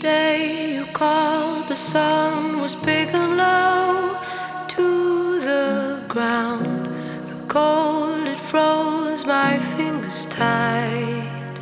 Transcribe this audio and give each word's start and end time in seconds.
day 0.00 0.74
you 0.76 0.86
called, 0.86 1.68
the 1.68 1.76
sun 1.76 2.60
was 2.62 2.74
big 2.74 3.08
and 3.12 3.36
low 3.36 4.18
to 4.66 5.40
the 5.40 6.02
ground. 6.08 6.86
The 7.28 7.44
cold 7.46 8.26
it 8.26 8.36
froze 8.36 9.26
my 9.26 9.58
fingers 9.58 10.24
tight. 10.26 11.54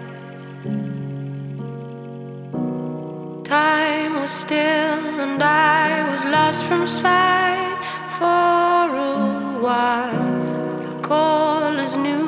Time 3.45 4.13
was 4.21 4.31
still 4.31 5.03
and 5.25 5.43
I 5.43 6.09
was 6.13 6.25
lost 6.25 6.65
from 6.65 6.87
sight 6.87 7.83
for 8.19 8.87
a 9.09 9.59
while. 9.67 10.31
The 10.87 11.01
call 11.03 11.73
is 11.81 11.97
new 11.97 12.28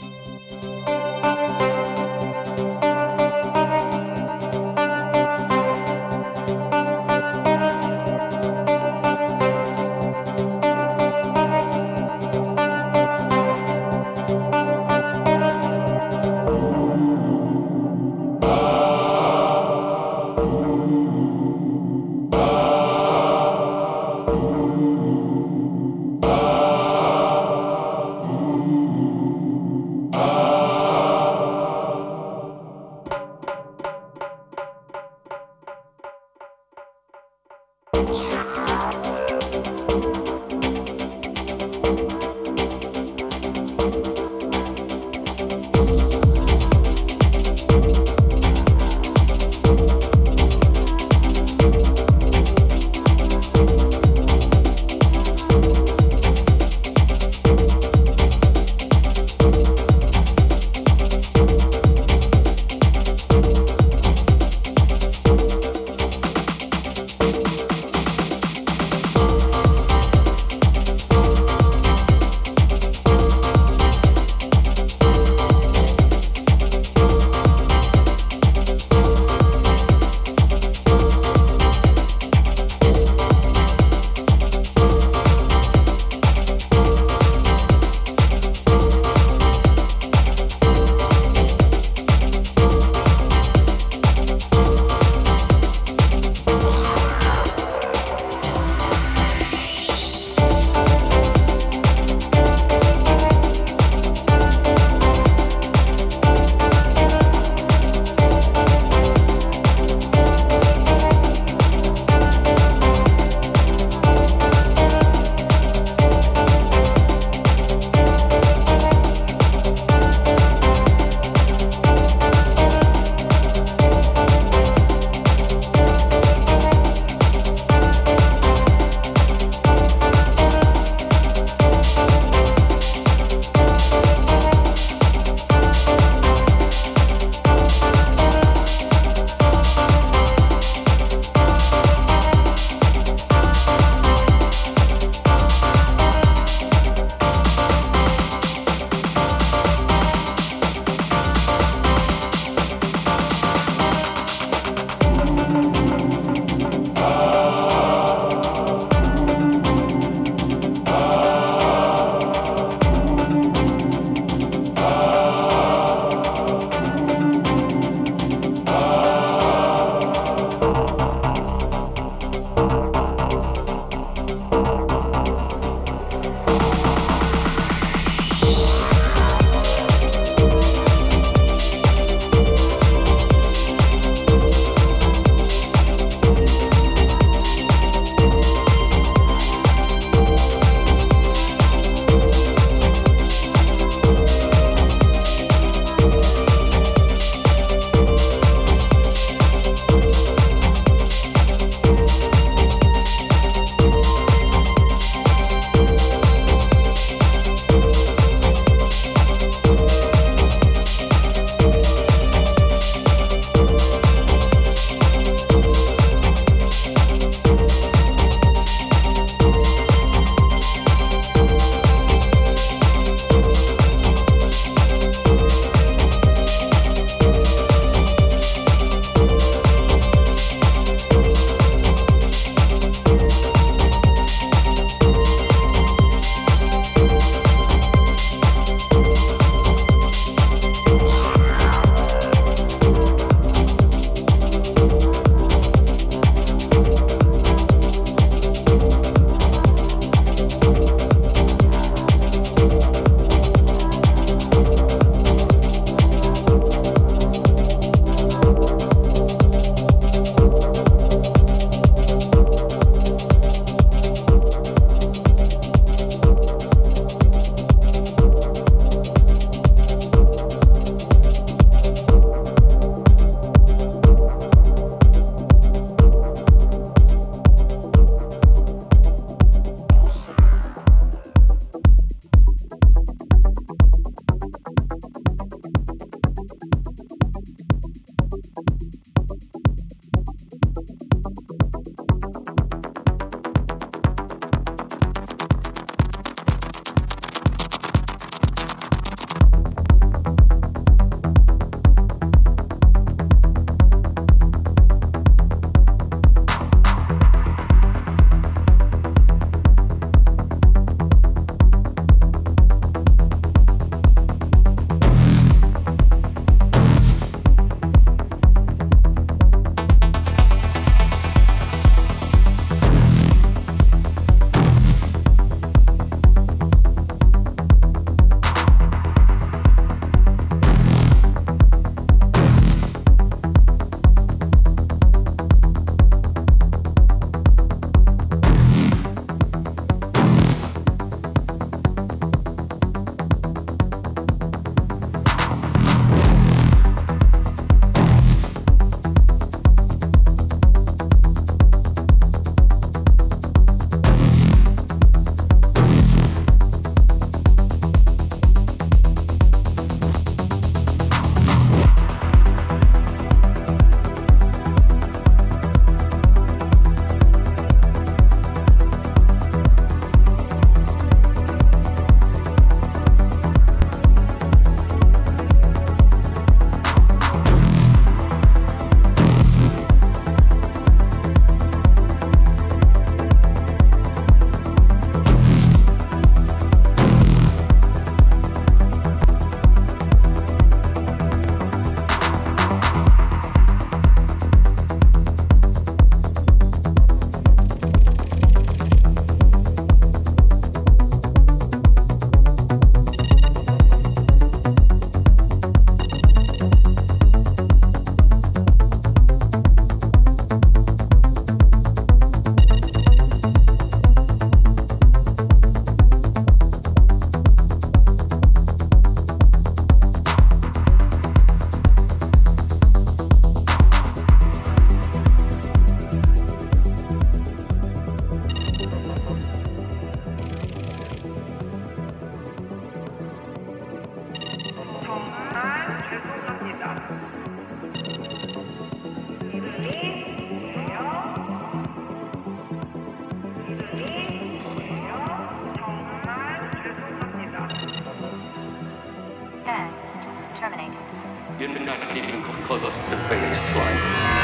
You've 451.61 451.75
been 451.75 451.85
not 451.85 452.17
even 452.17 452.41
close 452.41 452.81
to 452.81 453.09
the 453.11 453.17
biggest 453.29 453.63
slime. 453.67 454.40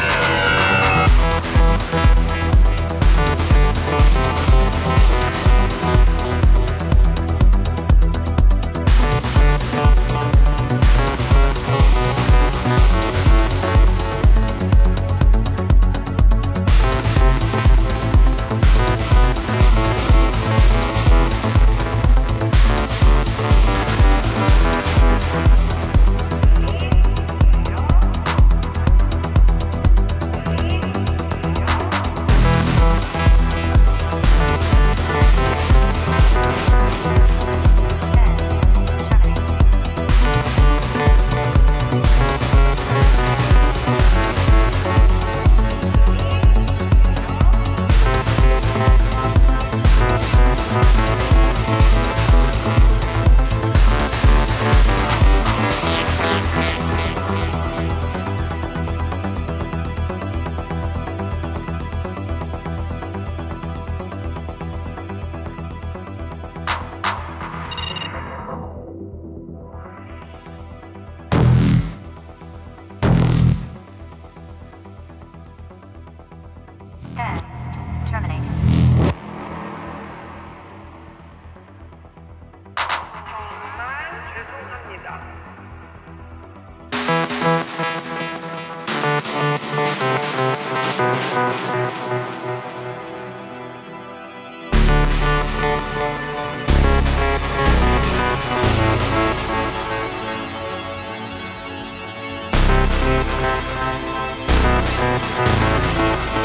Música 104.98 106.37